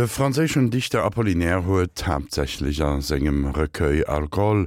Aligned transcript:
De 0.00 0.08
franzéschen 0.08 0.70
Dichter 0.70 1.04
Apollinaire 1.04 1.66
huet 1.66 2.06
hauptsächlich 2.06 2.82
an 2.82 3.02
segem 3.02 3.44
Recueil 3.44 4.06
Alkohol, 4.06 4.66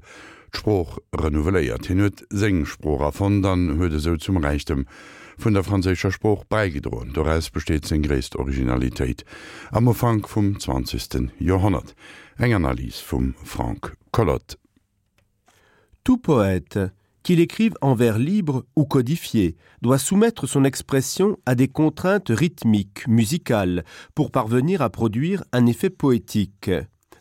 Spruch 0.53 0.99
renouveléiert 1.11 1.87
hin 1.87 2.01
huet 2.01 2.21
Sengprocher 2.29 3.11
von 3.11 3.41
dann 3.41 3.79
huet 3.79 3.95
eso 3.97 4.15
zum 4.17 4.37
Reichtem 4.37 4.85
vun 5.39 5.55
der 5.55 5.63
franzécher 5.63 6.11
Spruch 6.11 6.43
beigedroen. 6.45 7.13
Doreis 7.13 7.49
besteet 7.49 7.89
seg 7.89 8.05
grést 8.05 8.37
Originalitéit 8.37 9.25
am 9.71 9.89
Fang 9.95 10.21
vum 10.21 10.59
20. 10.59 11.31
Johonnert. 11.39 11.95
Eg 12.37 12.53
Analys 12.53 13.01
vum 13.01 13.33
Frank 13.43 13.95
Collot. 14.11 14.59
Tout 16.03 16.21
poète 16.21 16.91
qu'il 17.23 17.39
écrive 17.39 17.73
en 17.81 17.95
vers 17.95 18.19
libre 18.19 18.65
ou 18.75 18.85
codifié, 18.85 19.55
doit 19.81 19.97
soumettre 19.97 20.47
son 20.47 20.63
expression 20.63 21.37
à 21.45 21.55
des 21.55 21.67
contraintes 21.67 22.29
rythmiques, 22.29 23.07
musicales, 23.07 23.83
pour 24.15 24.31
parvenir 24.31 24.81
à 24.81 24.89
produire 24.89 25.43
un 25.51 25.65
effet 25.65 25.89
poétique. 25.89 26.69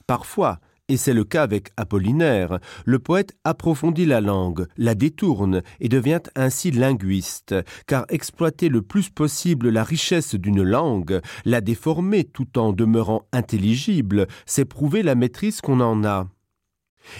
Parfois, 0.07 0.61
et 0.89 0.97
c'est 0.97 1.15
le 1.15 1.25
cas 1.25 1.43
avec 1.43 1.71
Apollinaire, 1.77 2.59
le 2.85 2.99
poète 2.99 3.35
approfondit 3.45 4.05
la 4.05 4.21
langue, 4.21 4.67
la 4.77 4.95
détourne 4.95 5.62
et 5.81 5.89
devient 5.89 6.21
ainsi 6.34 6.71
linguiste, 6.71 7.55
car 7.87 8.05
exploiter 8.11 8.69
le 8.69 8.83
plus 8.83 9.09
possible 9.09 9.71
la 9.71 9.84
richesse 9.84 10.34
d'une 10.34 10.62
langue, 10.62 11.21
la 11.45 11.61
déformer 11.61 12.25
tout 12.25 12.59
en 12.59 12.73
demeurant 12.73 13.27
intelligible, 13.33 14.27
c'est 14.45 14.65
prouver 14.65 15.03
la 15.03 15.15
maîtrise 15.15 15.61
qu'on 15.61 15.81
en 15.81 16.05
a. 16.05 16.27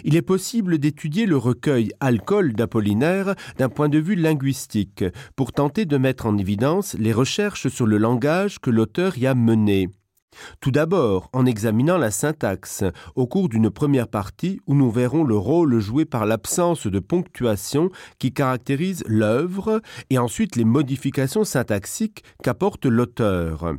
Il 0.05 0.17
est 0.17 0.23
possible 0.23 0.79
d'étudier 0.79 1.27
le 1.27 1.37
recueil 1.37 1.91
Alcool 2.01 2.53
d'Apollinaire 2.55 3.35
d'un 3.59 3.69
point 3.69 3.89
de 3.89 3.99
vue 3.99 4.15
linguistique, 4.15 5.05
pour 5.37 5.53
tenter 5.53 5.85
de 5.85 5.97
mettre 5.97 6.27
en 6.27 6.39
évidence 6.39 6.95
les 6.95 7.13
recherches 7.13 7.69
sur 7.69 7.87
le 7.87 7.99
langage 7.99 8.59
que 8.59 8.71
l'auteur 8.71 9.19
y 9.19 9.27
a 9.27 9.35
mené. 9.35 9.89
Tout 10.61 10.71
d'abord, 10.71 11.29
en 11.33 11.47
examinant 11.47 11.99
la 11.99 12.11
syntaxe, 12.11 12.85
au 13.15 13.27
cours 13.27 13.49
d'une 13.49 13.71
première 13.71 14.09
partie 14.09 14.61
où 14.67 14.75
nous 14.75 14.91
verrons 14.91 15.25
le 15.25 15.37
rôle 15.37 15.79
joué 15.79 16.05
par 16.05 16.27
l'absence 16.27 16.87
de 16.87 16.99
ponctuation 16.99 17.91
qui 18.19 18.33
caractérise 18.33 19.05
l'œuvre, 19.07 19.83
et 20.11 20.19
ensuite 20.19 20.57
les 20.57 20.65
modifications 20.65 21.45
syntaxiques 21.45 22.25
qu'apporte 22.43 22.87
l'auteur. 22.87 23.75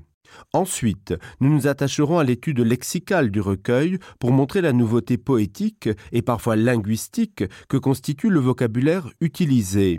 Ensuite, 0.53 1.13
nous 1.39 1.53
nous 1.53 1.67
attacherons 1.67 2.19
à 2.19 2.23
l'étude 2.23 2.59
lexicale 2.59 3.31
du 3.31 3.41
recueil 3.41 3.97
pour 4.19 4.31
montrer 4.31 4.61
la 4.61 4.73
nouveauté 4.73 5.17
poétique 5.17 5.89
et 6.11 6.21
parfois 6.21 6.55
linguistique 6.55 7.43
que 7.69 7.77
constitue 7.77 8.29
le 8.29 8.39
vocabulaire 8.39 9.09
utilisé. 9.21 9.97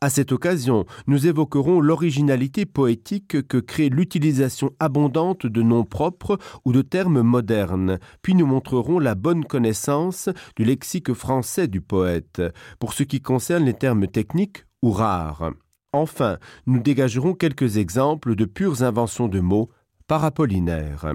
À 0.00 0.10
cette 0.10 0.32
occasion, 0.32 0.84
nous 1.06 1.26
évoquerons 1.26 1.80
l'originalité 1.80 2.66
poétique 2.66 3.46
que 3.48 3.58
crée 3.58 3.88
l'utilisation 3.88 4.70
abondante 4.78 5.46
de 5.46 5.62
noms 5.62 5.84
propres 5.84 6.38
ou 6.64 6.72
de 6.72 6.82
termes 6.82 7.22
modernes, 7.22 7.98
puis 8.22 8.34
nous 8.34 8.46
montrerons 8.46 8.98
la 8.98 9.14
bonne 9.14 9.44
connaissance 9.44 10.28
du 10.56 10.64
lexique 10.64 11.12
français 11.12 11.66
du 11.66 11.80
poète, 11.80 12.42
pour 12.78 12.92
ce 12.92 13.02
qui 13.02 13.20
concerne 13.20 13.64
les 13.64 13.74
termes 13.74 14.06
techniques 14.06 14.64
ou 14.82 14.92
rares. 14.92 15.52
Enfin, 15.94 16.38
nous 16.66 16.80
dégagerons 16.80 17.34
quelques 17.34 17.76
exemples 17.76 18.34
de 18.34 18.46
pures 18.46 18.82
inventions 18.82 19.28
de 19.28 19.38
mots 19.38 19.70
par 20.08 20.24
Apollinaire. 20.24 21.12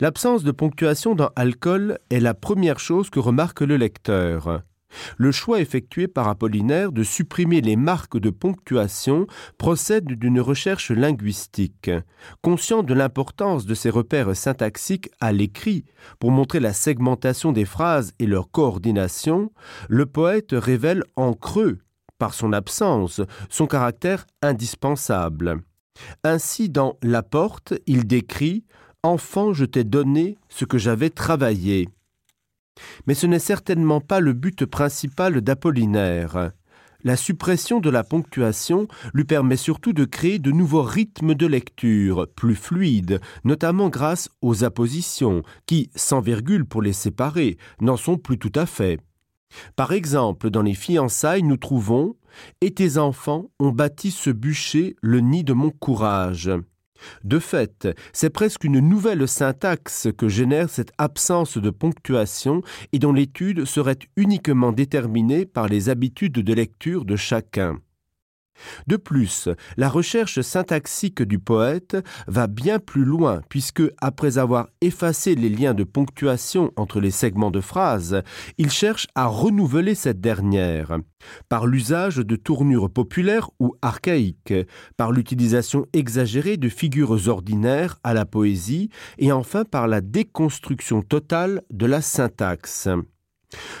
L'absence 0.00 0.44
de 0.44 0.50
ponctuation 0.50 1.14
dans 1.14 1.28
alcool 1.36 1.98
est 2.08 2.20
la 2.20 2.32
première 2.32 2.80
chose 2.80 3.10
que 3.10 3.20
remarque 3.20 3.60
le 3.60 3.76
lecteur. 3.76 4.62
Le 5.18 5.30
choix 5.30 5.60
effectué 5.60 6.08
par 6.08 6.26
Apollinaire 6.26 6.90
de 6.90 7.02
supprimer 7.02 7.60
les 7.60 7.76
marques 7.76 8.18
de 8.18 8.30
ponctuation 8.30 9.26
procède 9.58 10.06
d'une 10.06 10.40
recherche 10.40 10.90
linguistique. 10.90 11.90
Conscient 12.40 12.82
de 12.82 12.94
l'importance 12.94 13.66
de 13.66 13.74
ces 13.74 13.90
repères 13.90 14.34
syntaxiques 14.34 15.10
à 15.20 15.32
l'écrit 15.32 15.84
pour 16.18 16.30
montrer 16.30 16.60
la 16.60 16.72
segmentation 16.72 17.52
des 17.52 17.66
phrases 17.66 18.14
et 18.20 18.26
leur 18.26 18.50
coordination, 18.50 19.52
le 19.90 20.06
poète 20.06 20.52
révèle 20.54 21.04
en 21.16 21.34
creux 21.34 21.80
par 22.18 22.34
son 22.34 22.52
absence, 22.52 23.20
son 23.48 23.66
caractère 23.66 24.26
indispensable. 24.42 25.62
Ainsi, 26.24 26.68
dans 26.68 26.98
La 27.02 27.22
porte, 27.22 27.74
il 27.86 28.06
décrit 28.06 28.64
Enfant, 29.02 29.52
je 29.52 29.64
t'ai 29.64 29.84
donné 29.84 30.36
ce 30.48 30.64
que 30.64 30.78
j'avais 30.78 31.10
travaillé. 31.10 31.88
Mais 33.06 33.14
ce 33.14 33.26
n'est 33.26 33.38
certainement 33.38 34.00
pas 34.00 34.20
le 34.20 34.32
but 34.32 34.66
principal 34.66 35.40
d'Apollinaire. 35.40 36.50
La 37.04 37.16
suppression 37.16 37.78
de 37.78 37.88
la 37.88 38.02
ponctuation 38.02 38.88
lui 39.14 39.24
permet 39.24 39.56
surtout 39.56 39.92
de 39.92 40.04
créer 40.04 40.40
de 40.40 40.50
nouveaux 40.50 40.82
rythmes 40.82 41.34
de 41.34 41.46
lecture, 41.46 42.26
plus 42.34 42.56
fluides, 42.56 43.20
notamment 43.44 43.90
grâce 43.90 44.28
aux 44.42 44.64
appositions, 44.64 45.42
qui, 45.66 45.90
sans 45.94 46.20
virgule 46.20 46.64
pour 46.64 46.82
les 46.82 46.92
séparer, 46.92 47.58
n'en 47.80 47.96
sont 47.96 48.18
plus 48.18 48.38
tout 48.38 48.52
à 48.56 48.66
fait. 48.66 48.98
Par 49.76 49.92
exemple, 49.92 50.50
dans 50.50 50.62
les 50.62 50.74
fiançailles, 50.74 51.42
nous 51.42 51.56
trouvons 51.56 52.16
Et 52.60 52.72
tes 52.72 52.98
enfants 52.98 53.50
ont 53.58 53.70
bâti 53.70 54.10
ce 54.10 54.30
bûcher 54.30 54.96
le 55.00 55.20
nid 55.20 55.44
de 55.44 55.52
mon 55.52 55.70
courage. 55.70 56.50
De 57.24 57.38
fait, 57.38 57.88
c'est 58.12 58.30
presque 58.30 58.64
une 58.64 58.80
nouvelle 58.80 59.28
syntaxe 59.28 60.08
que 60.16 60.28
génère 60.28 60.70
cette 60.70 60.92
absence 60.98 61.58
de 61.58 61.70
ponctuation 61.70 62.62
et 62.92 62.98
dont 62.98 63.12
l'étude 63.12 63.64
serait 63.64 63.98
uniquement 64.16 64.72
déterminée 64.72 65.46
par 65.46 65.68
les 65.68 65.88
habitudes 65.88 66.32
de 66.32 66.54
lecture 66.54 67.04
de 67.04 67.16
chacun. 67.16 67.78
De 68.86 68.96
plus, 68.96 69.48
la 69.76 69.88
recherche 69.88 70.40
syntaxique 70.40 71.22
du 71.22 71.38
poète 71.38 71.96
va 72.26 72.46
bien 72.46 72.78
plus 72.78 73.04
loin 73.04 73.40
puisque, 73.48 73.82
après 74.00 74.38
avoir 74.38 74.68
effacé 74.80 75.34
les 75.34 75.48
liens 75.48 75.74
de 75.74 75.84
ponctuation 75.84 76.72
entre 76.76 77.00
les 77.00 77.10
segments 77.10 77.50
de 77.50 77.60
phrases, 77.60 78.22
il 78.58 78.70
cherche 78.70 79.06
à 79.14 79.26
renouveler 79.26 79.94
cette 79.94 80.20
dernière 80.20 80.98
par 81.48 81.66
l'usage 81.66 82.16
de 82.16 82.36
tournures 82.36 82.90
populaires 82.90 83.50
ou 83.58 83.74
archaïques, 83.82 84.54
par 84.96 85.12
l'utilisation 85.12 85.86
exagérée 85.92 86.56
de 86.56 86.68
figures 86.68 87.28
ordinaires 87.28 87.98
à 88.04 88.14
la 88.14 88.24
poésie 88.24 88.90
et 89.18 89.32
enfin 89.32 89.64
par 89.64 89.88
la 89.88 90.00
déconstruction 90.00 91.02
totale 91.02 91.62
de 91.70 91.86
la 91.86 92.00
syntaxe. 92.00 92.88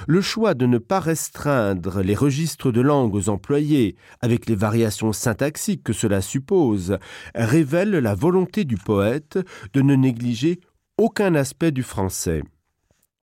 Le 0.06 0.20
choix 0.20 0.54
de 0.54 0.66
ne 0.66 0.78
pas 0.78 1.00
restreindre 1.00 2.00
les 2.00 2.14
registres 2.14 2.72
de 2.72 2.80
langues 2.80 3.28
employés, 3.28 3.96
avec 4.20 4.46
les 4.46 4.54
variations 4.54 5.12
syntaxiques 5.12 5.82
que 5.84 5.92
cela 5.92 6.20
suppose, 6.20 6.98
révèle 7.34 7.90
la 7.90 8.14
volonté 8.14 8.64
du 8.64 8.76
poète 8.76 9.38
de 9.72 9.82
ne 9.82 9.94
négliger 9.94 10.60
aucun 10.98 11.34
aspect 11.34 11.72
du 11.72 11.82
français. 11.82 12.42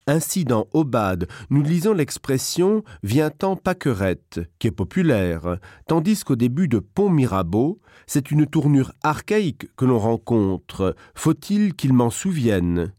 Ainsi 0.07 0.45
dans 0.45 0.67
Obad, 0.73 1.27
nous 1.51 1.61
lisons 1.61 1.93
l'expression 1.93 2.83
vient 3.03 3.31
en 3.43 3.55
paquerette, 3.55 4.41
qui 4.57 4.67
est 4.67 4.71
populaire, 4.71 5.59
tandis 5.87 6.23
qu'au 6.23 6.35
début 6.35 6.67
de 6.67 6.79
Pont 6.79 7.09
Mirabeau, 7.09 7.79
c'est 8.07 8.31
une 8.31 8.47
tournure 8.47 8.93
archaïque 9.03 9.73
que 9.75 9.85
l'on 9.85 9.99
rencontre, 9.99 10.95
faut-il 11.13 11.75
qu'il 11.75 11.93
m'en 11.93 12.09
souvienne 12.09 12.93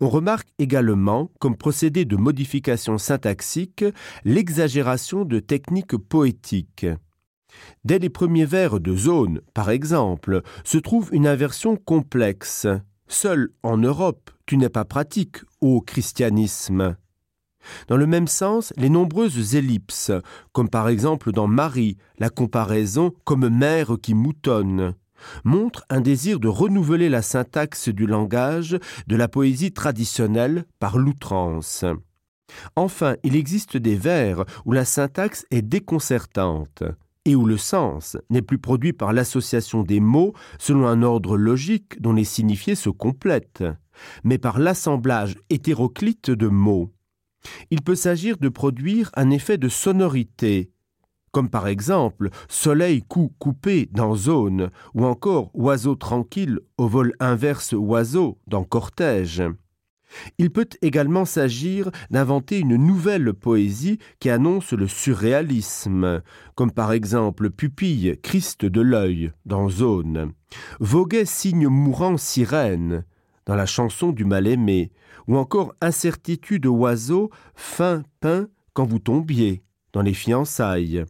On 0.00 0.08
remarque 0.08 0.48
également, 0.58 1.30
comme 1.38 1.56
procédé 1.56 2.04
de 2.04 2.16
modification 2.16 2.98
syntaxique, 2.98 3.84
l'exagération 4.24 5.24
de 5.24 5.38
techniques 5.38 5.96
poétiques. 5.96 6.86
Dès 7.84 7.98
les 7.98 8.10
premiers 8.10 8.46
vers 8.46 8.80
de 8.80 8.96
zone, 8.96 9.40
par 9.54 9.70
exemple, 9.70 10.42
se 10.64 10.78
trouve 10.78 11.10
une 11.12 11.26
inversion 11.26 11.76
complexe. 11.76 12.66
Seul 13.08 13.50
en 13.62 13.76
Europe, 13.76 14.30
tu 14.46 14.56
n'es 14.56 14.70
pas 14.70 14.84
pratique 14.84 15.38
au 15.60 15.80
christianisme. 15.80 16.96
Dans 17.88 17.96
le 17.96 18.06
même 18.06 18.26
sens, 18.26 18.72
les 18.76 18.88
nombreuses 18.88 19.54
ellipses, 19.54 20.12
comme 20.52 20.68
par 20.68 20.88
exemple 20.88 21.32
dans 21.32 21.46
Marie, 21.46 21.96
la 22.18 22.30
comparaison 22.30 23.12
comme 23.24 23.48
mère 23.48 23.96
qui 24.02 24.14
moutonne, 24.14 24.94
montre 25.44 25.84
un 25.90 26.00
désir 26.00 26.40
de 26.40 26.48
renouveler 26.48 27.08
la 27.08 27.22
syntaxe 27.22 27.88
du 27.88 28.06
langage 28.06 28.78
de 29.06 29.16
la 29.16 29.28
poésie 29.28 29.72
traditionnelle 29.72 30.64
par 30.78 30.98
l'outrance. 30.98 31.84
Enfin, 32.76 33.16
il 33.22 33.36
existe 33.36 33.76
des 33.76 33.96
vers 33.96 34.44
où 34.64 34.72
la 34.72 34.84
syntaxe 34.84 35.46
est 35.50 35.62
déconcertante 35.62 36.82
et 37.24 37.36
où 37.36 37.46
le 37.46 37.56
sens 37.56 38.16
n'est 38.30 38.42
plus 38.42 38.58
produit 38.58 38.92
par 38.92 39.12
l'association 39.12 39.82
des 39.82 40.00
mots 40.00 40.34
selon 40.58 40.86
un 40.86 41.02
ordre 41.02 41.36
logique 41.36 42.00
dont 42.00 42.12
les 42.12 42.24
signifiés 42.24 42.74
se 42.74 42.90
complètent, 42.90 43.64
mais 44.24 44.38
par 44.38 44.58
l'assemblage 44.58 45.36
hétéroclite 45.50 46.30
de 46.30 46.48
mots. 46.48 46.92
Il 47.70 47.82
peut 47.82 47.94
s'agir 47.94 48.38
de 48.38 48.48
produire 48.48 49.10
un 49.14 49.30
effet 49.30 49.58
de 49.58 49.68
sonorité, 49.68 50.70
comme 51.32 51.50
par 51.50 51.66
exemple 51.66 52.30
soleil 52.48 53.02
coup 53.02 53.32
coupé 53.38 53.88
dans 53.92 54.14
zone 54.14 54.70
ou 54.94 55.04
encore 55.04 55.50
oiseau 55.54 55.94
tranquille 55.94 56.60
au 56.78 56.86
vol 56.86 57.14
inverse 57.18 57.72
oiseau 57.72 58.38
dans 58.46 58.64
cortège. 58.64 59.42
Il 60.38 60.50
peut 60.50 60.68
également 60.82 61.24
s'agir 61.24 61.90
d'inventer 62.10 62.58
une 62.58 62.76
nouvelle 62.76 63.32
poésie 63.32 63.98
qui 64.20 64.30
annonce 64.30 64.72
le 64.72 64.86
surréalisme, 64.86 66.22
comme 66.54 66.70
par 66.70 66.92
exemple 66.92 67.50
pupille 67.50 68.18
Christ 68.22 68.64
de 68.64 68.80
l'œil 68.80 69.32
dans 69.46 69.68
zone, 69.68 70.32
voguet 70.80 71.24
signe 71.24 71.68
mourant 71.68 72.18
sirène, 72.18 73.04
dans 73.46 73.54
la 73.54 73.66
chanson 73.66 74.12
du 74.12 74.24
mal-aimé, 74.24 74.92
ou 75.28 75.36
encore 75.36 75.74
incertitude 75.80 76.66
oiseau, 76.66 77.30
fin 77.54 78.02
peint 78.20 78.48
quand 78.74 78.84
vous 78.84 78.98
tombiez 78.98 79.62
dans 79.92 80.02
les 80.02 80.14
fiançailles. 80.14 81.04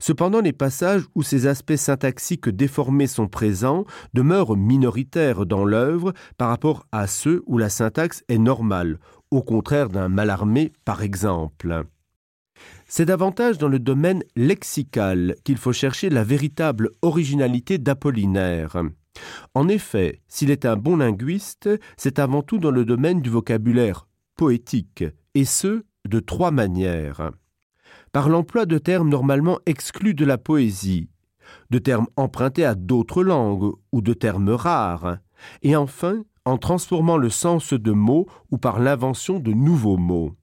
Cependant, 0.00 0.40
les 0.40 0.52
passages 0.52 1.04
où 1.14 1.22
ces 1.22 1.46
aspects 1.46 1.76
syntaxiques 1.76 2.48
déformés 2.48 3.06
sont 3.06 3.28
présents 3.28 3.84
demeurent 4.14 4.56
minoritaires 4.56 5.46
dans 5.46 5.64
l'œuvre 5.64 6.12
par 6.36 6.48
rapport 6.48 6.86
à 6.92 7.06
ceux 7.06 7.42
où 7.46 7.58
la 7.58 7.68
syntaxe 7.68 8.24
est 8.28 8.38
normale, 8.38 8.98
au 9.30 9.42
contraire 9.42 9.88
d'un 9.88 10.08
malarmé 10.08 10.72
par 10.84 11.02
exemple. 11.02 11.84
C'est 12.86 13.04
davantage 13.04 13.58
dans 13.58 13.68
le 13.68 13.78
domaine 13.78 14.22
lexical 14.34 15.36
qu'il 15.44 15.58
faut 15.58 15.72
chercher 15.72 16.10
la 16.10 16.24
véritable 16.24 16.90
originalité 17.02 17.78
d'Apollinaire. 17.78 18.82
En 19.54 19.68
effet, 19.68 20.20
s'il 20.28 20.50
est 20.50 20.64
un 20.64 20.76
bon 20.76 20.96
linguiste, 20.96 21.68
c'est 21.96 22.18
avant 22.18 22.42
tout 22.42 22.58
dans 22.58 22.70
le 22.70 22.84
domaine 22.84 23.20
du 23.20 23.30
vocabulaire 23.30 24.06
poétique, 24.36 25.04
et 25.34 25.44
ce, 25.44 25.84
de 26.08 26.20
trois 26.20 26.50
manières 26.50 27.32
par 28.18 28.28
l'emploi 28.28 28.66
de 28.66 28.78
termes 28.78 29.10
normalement 29.10 29.60
exclus 29.64 30.12
de 30.12 30.24
la 30.24 30.38
poésie, 30.38 31.08
de 31.70 31.78
termes 31.78 32.08
empruntés 32.16 32.64
à 32.64 32.74
d'autres 32.74 33.22
langues 33.22 33.74
ou 33.92 34.00
de 34.00 34.12
termes 34.12 34.50
rares, 34.50 35.18
et 35.62 35.76
enfin 35.76 36.24
en 36.44 36.58
transformant 36.58 37.16
le 37.16 37.30
sens 37.30 37.74
de 37.74 37.92
mots 37.92 38.26
ou 38.50 38.58
par 38.58 38.80
l'invention 38.80 39.38
de 39.38 39.52
nouveaux 39.52 39.98
mots. 39.98 40.34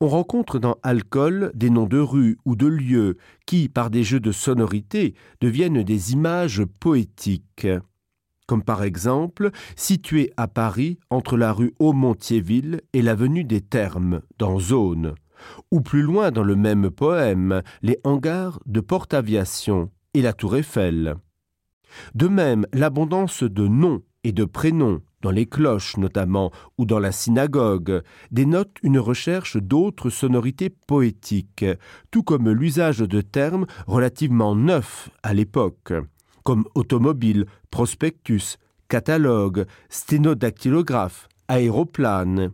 On 0.00 0.08
rencontre 0.08 0.58
dans 0.58 0.76
Alcool 0.82 1.50
des 1.54 1.70
noms 1.70 1.86
de 1.86 1.98
rues 1.98 2.36
ou 2.44 2.56
de 2.56 2.66
lieux 2.66 3.16
qui, 3.46 3.70
par 3.70 3.88
des 3.88 4.04
jeux 4.04 4.20
de 4.20 4.30
sonorité, 4.30 5.14
deviennent 5.40 5.82
des 5.82 6.12
images 6.12 6.62
poétiques. 6.78 7.68
Comme 8.46 8.62
par 8.62 8.82
exemple, 8.82 9.50
situé 9.76 10.30
à 10.36 10.46
Paris 10.46 10.98
entre 11.08 11.38
la 11.38 11.54
rue 11.54 11.72
Aumont-Thiéville 11.78 12.82
et 12.92 13.00
l'avenue 13.00 13.44
des 13.44 13.62
Thermes, 13.62 14.20
dans 14.36 14.58
Zone, 14.58 15.14
ou 15.70 15.80
plus 15.80 16.02
loin 16.02 16.30
dans 16.30 16.42
le 16.42 16.56
même 16.56 16.90
poème, 16.90 17.62
les 17.82 17.98
hangars 18.04 18.60
de 18.66 18.80
porte-aviation 18.80 19.90
et 20.14 20.22
la 20.22 20.32
tour 20.32 20.56
Eiffel. 20.56 21.16
De 22.14 22.28
même, 22.28 22.66
l'abondance 22.72 23.42
de 23.42 23.66
noms 23.66 24.02
et 24.24 24.32
de 24.32 24.44
prénoms, 24.44 25.02
dans 25.20 25.30
les 25.30 25.46
cloches 25.46 25.96
notamment, 25.96 26.50
ou 26.78 26.84
dans 26.84 26.98
la 26.98 27.12
synagogue, 27.12 28.02
dénote 28.30 28.76
une 28.82 28.98
recherche 28.98 29.56
d'autres 29.56 30.10
sonorités 30.10 30.70
poétiques, 30.70 31.64
tout 32.10 32.22
comme 32.22 32.50
l'usage 32.50 32.98
de 32.98 33.20
termes 33.20 33.66
relativement 33.86 34.54
neufs 34.54 35.10
à 35.22 35.34
l'époque, 35.34 35.92
comme 36.44 36.64
automobile, 36.74 37.46
prospectus, 37.70 38.58
catalogue, 38.88 39.66
sténodactylographe, 39.88 41.28
aéroplane. 41.48 42.52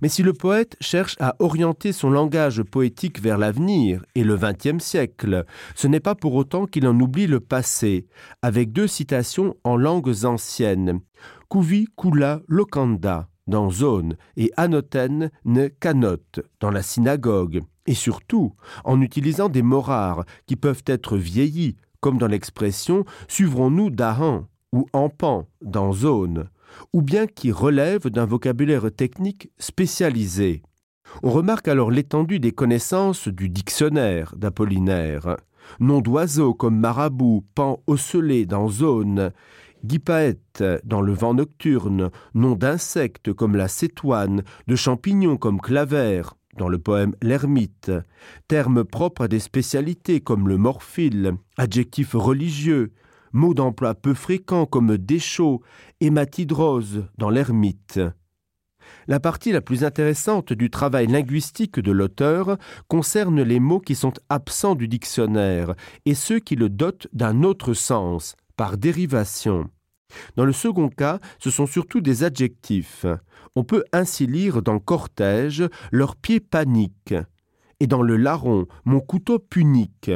Mais 0.00 0.08
si 0.08 0.22
le 0.22 0.32
poète 0.32 0.76
cherche 0.80 1.16
à 1.20 1.36
orienter 1.38 1.92
son 1.92 2.10
langage 2.10 2.62
poétique 2.62 3.20
vers 3.20 3.38
l'avenir 3.38 4.04
et 4.14 4.24
le 4.24 4.36
XXe 4.36 4.82
siècle, 4.82 5.44
ce 5.74 5.86
n'est 5.86 6.00
pas 6.00 6.14
pour 6.14 6.34
autant 6.34 6.66
qu'il 6.66 6.86
en 6.86 6.98
oublie 6.98 7.26
le 7.26 7.40
passé, 7.40 8.06
avec 8.42 8.72
deux 8.72 8.86
citations 8.86 9.56
en 9.64 9.76
langues 9.76 10.24
anciennes, 10.24 11.00
Kuvi 11.50 11.86
Kula 11.96 12.40
Lokanda 12.48 13.28
dans 13.46 13.70
Zone 13.70 14.16
et 14.36 14.50
Anoten 14.56 15.30
ne 15.44 15.68
Kanot 15.68 16.42
dans 16.60 16.70
la 16.70 16.82
synagogue, 16.82 17.62
et 17.86 17.94
surtout 17.94 18.54
en 18.84 19.00
utilisant 19.00 19.48
des 19.48 19.62
mots 19.62 19.80
rares 19.80 20.24
qui 20.46 20.56
peuvent 20.56 20.82
être 20.86 21.16
vieillis, 21.16 21.76
comme 22.00 22.18
dans 22.18 22.26
l'expression 22.26 23.04
Suivrons-nous 23.28 23.90
d'Ahan 23.90 24.46
ou 24.72 24.86
Ampan 24.92 25.46
dans 25.62 25.92
Zone 25.92 26.48
ou 26.92 27.02
bien 27.02 27.26
qui 27.26 27.52
relève 27.52 28.08
d'un 28.08 28.26
vocabulaire 28.26 28.90
technique 28.94 29.50
spécialisé. 29.58 30.62
On 31.22 31.30
remarque 31.30 31.68
alors 31.68 31.90
l'étendue 31.90 32.40
des 32.40 32.52
connaissances 32.52 33.28
du 33.28 33.48
dictionnaire 33.48 34.34
d'Apollinaire. 34.36 35.36
Nom 35.80 36.00
d'oiseaux 36.00 36.54
comme 36.54 36.78
marabout, 36.78 37.44
pan 37.54 37.82
ocellé 37.86 38.46
dans 38.46 38.68
zone, 38.68 39.32
guipaète 39.84 40.64
dans 40.84 41.00
le 41.00 41.12
vent 41.12 41.34
nocturne, 41.34 42.10
nom 42.34 42.54
d'insectes 42.54 43.32
comme 43.32 43.56
la 43.56 43.68
cétoine, 43.68 44.42
de 44.66 44.76
champignons 44.76 45.36
comme 45.36 45.60
claver, 45.60 46.22
dans 46.56 46.68
le 46.68 46.78
poème 46.78 47.14
L'ermite, 47.22 47.90
termes 48.48 48.84
propres 48.84 49.22
à 49.22 49.28
des 49.28 49.40
spécialités 49.40 50.20
comme 50.20 50.48
le 50.48 50.56
morphile, 50.56 51.34
adjectifs 51.56 52.14
religieux, 52.14 52.92
mots 53.34 53.52
d'emploi 53.52 53.94
peu 53.94 54.14
fréquents 54.14 54.64
comme 54.64 54.96
déchaud, 54.96 55.60
hématidrose 56.00 57.04
dans 57.18 57.28
l'ermite. 57.28 58.00
La 59.06 59.20
partie 59.20 59.52
la 59.52 59.60
plus 59.60 59.84
intéressante 59.84 60.52
du 60.52 60.70
travail 60.70 61.06
linguistique 61.06 61.78
de 61.78 61.92
l'auteur 61.92 62.56
concerne 62.88 63.42
les 63.42 63.60
mots 63.60 63.80
qui 63.80 63.94
sont 63.94 64.12
absents 64.28 64.74
du 64.74 64.88
dictionnaire 64.88 65.74
et 66.06 66.14
ceux 66.14 66.38
qui 66.38 66.56
le 66.56 66.68
dotent 66.68 67.08
d'un 67.12 67.42
autre 67.42 67.74
sens, 67.74 68.36
par 68.56 68.78
dérivation. 68.78 69.68
Dans 70.36 70.44
le 70.44 70.52
second 70.52 70.88
cas, 70.88 71.18
ce 71.38 71.50
sont 71.50 71.66
surtout 71.66 72.00
des 72.00 72.22
adjectifs. 72.24 73.06
On 73.56 73.64
peut 73.64 73.84
ainsi 73.92 74.26
lire 74.26 74.62
dans 74.62 74.78
cortège 74.78 75.64
leur 75.90 76.16
pied 76.16 76.40
panique 76.40 77.14
et 77.80 77.86
dans 77.86 78.02
le 78.02 78.16
larron 78.16 78.66
mon 78.84 79.00
couteau 79.00 79.38
punique. 79.38 80.10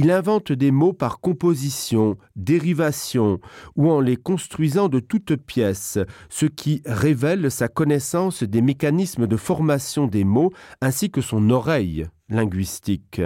Il 0.00 0.12
invente 0.12 0.52
des 0.52 0.70
mots 0.70 0.92
par 0.92 1.18
composition, 1.18 2.18
dérivation, 2.36 3.40
ou 3.74 3.90
en 3.90 4.00
les 4.00 4.16
construisant 4.16 4.88
de 4.88 5.00
toutes 5.00 5.34
pièces, 5.34 5.98
ce 6.28 6.46
qui 6.46 6.82
révèle 6.86 7.50
sa 7.50 7.66
connaissance 7.66 8.44
des 8.44 8.62
mécanismes 8.62 9.26
de 9.26 9.36
formation 9.36 10.06
des 10.06 10.22
mots 10.22 10.52
ainsi 10.80 11.10
que 11.10 11.20
son 11.20 11.50
oreille 11.50 12.06
linguistique. 12.28 13.20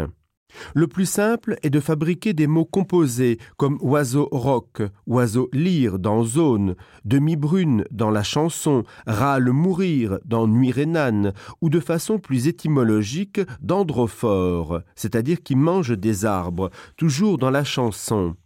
Le 0.74 0.86
plus 0.86 1.06
simple 1.06 1.56
est 1.62 1.70
de 1.70 1.80
fabriquer 1.80 2.32
des 2.32 2.46
mots 2.46 2.64
composés 2.64 3.38
comme 3.56 3.78
oiseau 3.80 4.28
roc, 4.32 4.82
oiseau 5.06 5.48
lire 5.52 5.98
dans 5.98 6.24
zone, 6.24 6.76
demi-brune 7.04 7.84
dans 7.90 8.10
la 8.10 8.22
chanson, 8.22 8.84
râle 9.06 9.50
mourir 9.50 10.18
dans 10.24 10.46
nuit 10.46 10.72
rénane, 10.72 11.32
ou 11.60 11.70
de 11.70 11.80
façon 11.80 12.18
plus 12.18 12.48
étymologique 12.48 13.40
d'androphore, 13.60 14.80
c'est-à-dire 14.94 15.42
qui 15.42 15.56
mange 15.56 15.96
des 15.96 16.24
arbres, 16.24 16.70
toujours 16.96 17.38
dans 17.38 17.50
la 17.50 17.64
chanson. 17.64 18.36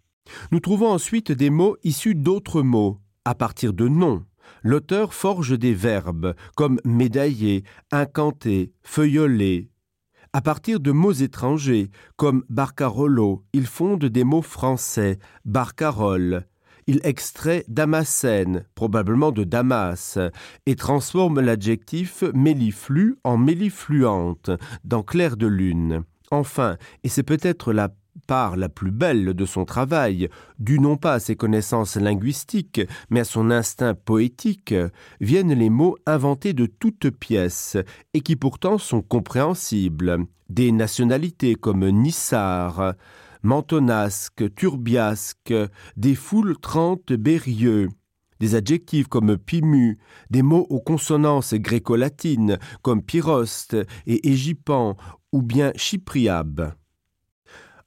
Nous 0.50 0.60
trouvons 0.60 0.90
ensuite 0.90 1.32
des 1.32 1.50
mots 1.50 1.76
issus 1.84 2.14
d'autres 2.14 2.62
mots, 2.62 2.98
à 3.24 3.34
partir 3.34 3.72
de 3.72 3.88
noms. 3.88 4.24
L'auteur 4.62 5.12
forge 5.12 5.58
des 5.58 5.74
verbes 5.74 6.34
comme 6.56 6.80
médailler, 6.84 7.64
incanter, 7.90 8.72
feuilleler, 8.82 9.70
à 10.36 10.42
partir 10.42 10.80
de 10.80 10.92
mots 10.92 11.14
étrangers, 11.14 11.90
comme 12.16 12.44
Barcarolo, 12.50 13.46
il 13.54 13.66
fonde 13.66 14.04
des 14.04 14.22
mots 14.22 14.42
français, 14.42 15.18
Barcarole. 15.46 16.46
Il 16.86 17.00
extrait 17.04 17.64
Damascène, 17.68 18.66
probablement 18.74 19.32
de 19.32 19.44
Damas, 19.44 20.18
et 20.66 20.76
transforme 20.76 21.40
l'adjectif 21.40 22.22
méliflu 22.34 23.16
en 23.24 23.38
mélifluente, 23.38 24.50
dans 24.84 25.02
clair 25.02 25.38
de 25.38 25.46
lune. 25.46 26.02
Enfin, 26.30 26.76
et 27.02 27.08
c'est 27.08 27.22
peut-être 27.22 27.72
la 27.72 27.88
part 28.26 28.56
la 28.56 28.68
plus 28.68 28.90
belle 28.90 29.34
de 29.34 29.46
son 29.46 29.64
travail, 29.64 30.28
dû 30.58 30.78
non 30.78 30.96
pas 30.96 31.14
à 31.14 31.20
ses 31.20 31.36
connaissances 31.36 31.96
linguistiques, 31.96 32.80
mais 33.10 33.20
à 33.20 33.24
son 33.24 33.50
instinct 33.50 33.94
poétique, 33.94 34.74
viennent 35.20 35.54
les 35.54 35.70
mots 35.70 35.96
inventés 36.06 36.52
de 36.52 36.66
toutes 36.66 37.10
pièces 37.10 37.76
et 38.14 38.20
qui 38.20 38.36
pourtant 38.36 38.78
sont 38.78 39.02
compréhensibles. 39.02 40.26
Des 40.48 40.72
nationalités 40.72 41.54
comme 41.54 41.88
Nissar, 41.88 42.94
Mentonasque, 43.42 44.54
Turbiasque, 44.54 45.54
des 45.96 46.14
foules 46.14 46.56
trente 46.58 47.12
bérieux, 47.12 47.88
des 48.40 48.54
adjectifs 48.54 49.08
comme 49.08 49.36
pimu, 49.38 49.98
des 50.30 50.42
mots 50.42 50.66
aux 50.68 50.80
consonances 50.80 51.54
gréco-latines 51.54 52.58
comme 52.82 53.02
pyroste 53.02 53.76
et 54.06 54.28
égipan 54.28 54.96
ou 55.32 55.42
bien 55.42 55.72
chypriabe. 55.76 56.72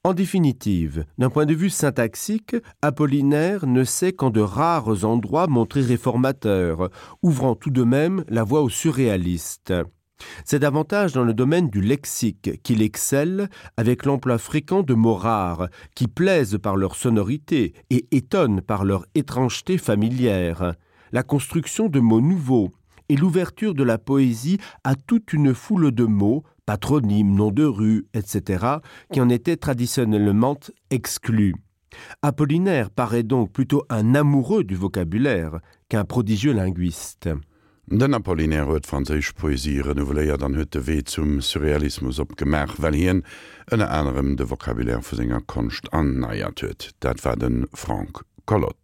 En 0.05 0.13
définitive, 0.13 1.03
d'un 1.17 1.29
point 1.29 1.45
de 1.45 1.53
vue 1.53 1.69
syntaxique, 1.69 2.55
Apollinaire 2.81 3.67
ne 3.67 3.83
sait 3.83 4.13
qu'en 4.13 4.29
de 4.29 4.39
rares 4.39 5.03
endroits 5.03 5.47
montrer 5.47 5.81
réformateur, 5.81 6.89
ouvrant 7.21 7.53
tout 7.53 7.69
de 7.69 7.83
même 7.83 8.23
la 8.29 8.45
voie 8.45 8.61
aux 8.61 8.69
surréalistes. 8.69 9.73
C'est 10.45 10.59
davantage 10.59 11.11
dans 11.11 11.25
le 11.25 11.33
domaine 11.33 11.69
du 11.69 11.81
lexique 11.81 12.61
qu'il 12.63 12.81
excelle 12.81 13.49
avec 13.75 14.05
l'emploi 14.05 14.37
fréquent 14.37 14.83
de 14.83 14.93
mots 14.93 15.15
rares 15.15 15.67
qui 15.95 16.07
plaisent 16.07 16.59
par 16.63 16.77
leur 16.77 16.95
sonorité 16.95 17.73
et 17.89 18.07
étonnent 18.11 18.61
par 18.61 18.85
leur 18.85 19.05
étrangeté 19.15 19.77
familière, 19.77 20.75
la 21.11 21.23
construction 21.23 21.89
de 21.89 21.99
mots 21.99 22.21
nouveaux 22.21 22.71
et 23.09 23.15
l'ouverture 23.15 23.73
de 23.73 23.83
la 23.83 23.97
poésie 23.97 24.57
à 24.83 24.95
toute 24.95 25.33
une 25.33 25.53
foule 25.53 25.91
de 25.91 26.05
mots, 26.05 26.43
patronymes, 26.65 27.35
noms 27.35 27.51
de 27.51 27.65
rue, 27.65 28.07
etc., 28.13 28.65
qui 29.11 29.19
en 29.19 29.29
étaient 29.29 29.57
traditionnellement 29.57 30.57
exclus. 30.91 31.55
Apollinaire 32.21 32.91
paraît 32.91 33.23
donc 33.23 33.51
plutôt 33.51 33.83
un 33.89 34.15
amoureux 34.15 34.63
du 34.63 34.75
vocabulaire 34.75 35.59
qu'un 35.89 36.05
prodigieux 36.05 36.53
linguiste. 36.53 37.29
Den 37.91 38.13
Apollinaire 38.13 38.69
huet 38.69 38.85
Fraseich 38.85 39.33
Poesie 39.33 39.81
renouveléiert 39.81 40.43
an 40.43 40.53
huet 40.53 40.69
de 40.73 40.79
Wee 40.79 41.01
zum 41.07 41.41
Surrealismus 41.41 42.19
opgemer, 42.21 42.69
well 42.77 42.93
hien 42.93 43.23
ënne 43.73 43.87
enem 43.89 44.35
de 44.37 44.45
Vokabulär 44.45 45.01
vu 45.01 45.17
senger 45.17 45.41
Konst 45.49 45.89
annaiert 45.91 46.61
huet, 46.61 46.91
dat 47.01 47.25
war 47.25 47.35
den 47.41 47.65
Frank 47.73 48.21
Collot. 48.45 48.79